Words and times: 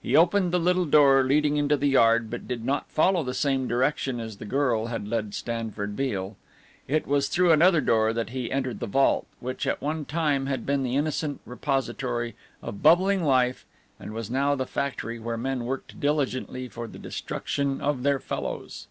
He 0.00 0.14
opened 0.14 0.52
the 0.52 0.60
little 0.60 0.84
door 0.86 1.24
leading 1.24 1.56
into 1.56 1.76
the 1.76 1.88
yard 1.88 2.30
but 2.30 2.46
did 2.46 2.64
not 2.64 2.88
follow 2.88 3.24
the 3.24 3.34
same 3.34 3.66
direction 3.66 4.20
as 4.20 4.36
the 4.36 4.44
girl 4.44 4.86
had 4.86 5.08
led 5.08 5.34
Stanford 5.34 5.96
Beale. 5.96 6.36
It 6.86 7.04
was 7.04 7.26
through 7.26 7.50
another 7.50 7.80
door 7.80 8.12
that 8.12 8.28
he 8.30 8.52
entered 8.52 8.78
the 8.78 8.86
vault, 8.86 9.26
which 9.40 9.66
at 9.66 9.82
one 9.82 10.04
time 10.04 10.46
had 10.46 10.66
been 10.66 10.84
the 10.84 10.94
innocent 10.94 11.40
repository 11.44 12.36
of 12.62 12.80
bubbling 12.80 13.24
life 13.24 13.66
and 13.98 14.12
was 14.14 14.30
now 14.30 14.54
the 14.54 14.66
factory 14.66 15.18
where 15.18 15.36
men 15.36 15.64
worked 15.64 15.98
diligently 15.98 16.68
for 16.68 16.86
the 16.86 16.96
destruction 17.00 17.80
of 17.80 18.04
their 18.04 18.20
fellows. 18.20 18.86